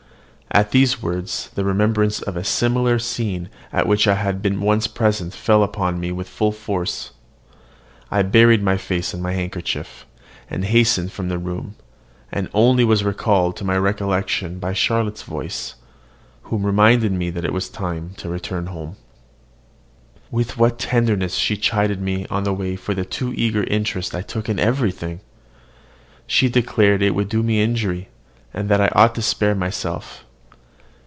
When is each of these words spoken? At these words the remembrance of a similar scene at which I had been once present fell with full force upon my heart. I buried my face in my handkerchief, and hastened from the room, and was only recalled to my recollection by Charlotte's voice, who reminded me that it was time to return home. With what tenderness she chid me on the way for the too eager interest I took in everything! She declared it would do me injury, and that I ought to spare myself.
At 0.53 0.71
these 0.71 1.01
words 1.01 1.49
the 1.55 1.63
remembrance 1.63 2.21
of 2.21 2.35
a 2.35 2.43
similar 2.43 2.99
scene 2.99 3.47
at 3.71 3.87
which 3.87 4.05
I 4.05 4.15
had 4.15 4.41
been 4.41 4.59
once 4.59 4.85
present 4.85 5.33
fell 5.33 5.61
with 5.65 6.27
full 6.27 6.51
force 6.51 7.11
upon 7.11 7.21
my 7.21 7.59
heart. 8.17 8.25
I 8.27 8.29
buried 8.29 8.61
my 8.61 8.75
face 8.75 9.13
in 9.13 9.21
my 9.21 9.31
handkerchief, 9.31 10.05
and 10.49 10.65
hastened 10.65 11.13
from 11.13 11.29
the 11.29 11.37
room, 11.37 11.75
and 12.33 12.47
was 12.47 12.51
only 12.53 12.83
recalled 12.83 13.55
to 13.55 13.63
my 13.63 13.77
recollection 13.77 14.59
by 14.59 14.73
Charlotte's 14.73 15.21
voice, 15.23 15.75
who 16.43 16.57
reminded 16.57 17.13
me 17.13 17.29
that 17.29 17.45
it 17.45 17.53
was 17.53 17.69
time 17.69 18.09
to 18.17 18.27
return 18.27 18.65
home. 18.65 18.97
With 20.31 20.57
what 20.57 20.77
tenderness 20.77 21.35
she 21.35 21.55
chid 21.55 22.01
me 22.01 22.27
on 22.29 22.43
the 22.43 22.51
way 22.53 22.75
for 22.75 22.93
the 22.93 23.05
too 23.05 23.31
eager 23.37 23.63
interest 23.63 24.13
I 24.13 24.21
took 24.21 24.49
in 24.49 24.59
everything! 24.59 25.21
She 26.27 26.49
declared 26.49 27.01
it 27.01 27.15
would 27.15 27.29
do 27.29 27.41
me 27.41 27.61
injury, 27.61 28.09
and 28.53 28.67
that 28.67 28.81
I 28.81 28.89
ought 28.93 29.15
to 29.15 29.21
spare 29.21 29.55
myself. 29.55 30.25